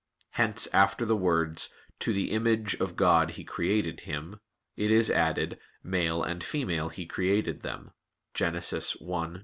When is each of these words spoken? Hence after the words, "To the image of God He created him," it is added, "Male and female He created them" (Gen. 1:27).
Hence 0.31 0.67
after 0.73 1.05
the 1.05 1.15
words, 1.15 1.69
"To 1.99 2.11
the 2.11 2.31
image 2.31 2.73
of 2.81 2.95
God 2.95 3.33
He 3.37 3.43
created 3.43 3.99
him," 3.99 4.39
it 4.75 4.89
is 4.89 5.11
added, 5.11 5.59
"Male 5.83 6.23
and 6.23 6.43
female 6.43 6.89
He 6.89 7.05
created 7.05 7.61
them" 7.61 7.91
(Gen. 8.33 8.55
1:27). 8.55 9.39